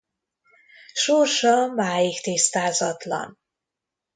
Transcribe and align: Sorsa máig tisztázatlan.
Sorsa 0.93 1.67
máig 1.67 2.21
tisztázatlan. 2.21 3.39